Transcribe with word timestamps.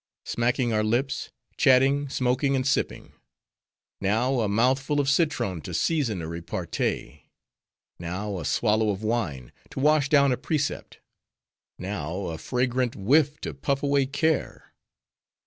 Smacking 0.25 0.73
our 0.73 0.83
lips, 0.83 1.29
chatting, 1.57 2.09
smoking, 2.09 2.55
and 2.55 2.65
sipping. 2.65 3.13
Now 3.99 4.39
a 4.39 4.49
mouthful 4.49 4.99
of 4.99 5.07
citron 5.07 5.61
to 5.61 5.75
season 5.75 6.23
a 6.23 6.27
repartee; 6.27 7.29
now 7.99 8.39
a 8.39 8.45
swallow 8.45 8.89
of 8.89 9.03
wine 9.03 9.51
to 9.69 9.79
wash 9.79 10.09
down 10.09 10.31
a 10.31 10.37
precept; 10.37 11.01
now 11.77 12.21
a 12.25 12.39
fragrant 12.39 12.95
whiff 12.95 13.39
to 13.41 13.53
puff 13.53 13.83
away 13.83 14.07
care. 14.07 14.73